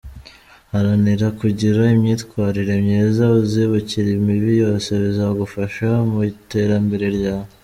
[0.73, 7.49] Haranira kugira imyitwarire myiza uzibukire imibi yose, bizagufasha mu iterambere ryawe.